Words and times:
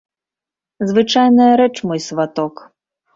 Звычайная 0.91 1.49
рэч, 1.61 1.73
мой 1.91 2.01
сваток. 2.07 2.55